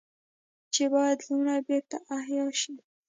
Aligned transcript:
چې 0.73 0.83
بايد 0.93 1.19
لومړی 1.27 1.59
بېرته 1.67 1.97
احياء 2.17 2.51
شي 2.61 2.73